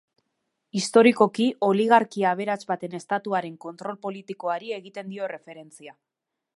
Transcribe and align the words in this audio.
Historikoki, 0.79 1.45
oligarkia 1.67 2.31
aberats 2.37 2.57
baten 2.73 2.97
estatuaren 3.03 3.61
kontrol 3.69 4.03
politikoari 4.07 4.77
egiten 4.83 5.15
dio 5.15 5.31
erreferentzia. 5.33 5.99